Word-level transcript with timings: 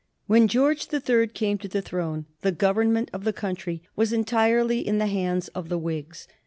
When 0.25 0.47
George 0.47 0.87
the 0.87 0.99
Third 0.99 1.35
came 1.35 1.59
to 1.59 1.67
the 1.67 1.79
throne 1.83 2.25
the 2.41 2.51
government 2.51 3.11
of 3.13 3.23
the 3.23 3.31
country 3.31 3.83
was 3.95 4.11
entirely 4.11 4.79
in 4.79 4.97
the 4.97 5.05
hands 5.05 5.49
of 5.49 5.69
the 5.69 5.77
Whigs. 5.77 6.27